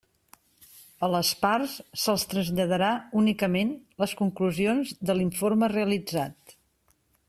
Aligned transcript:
A 1.07 1.09
les 1.15 1.29
parts 1.43 1.75
se'ls 2.05 2.25
traslladarà 2.33 2.89
únicament 3.23 3.77
les 4.05 4.19
conclusions 4.23 4.97
de 5.11 5.21
l'informe 5.21 5.75
realitzat. 5.79 6.61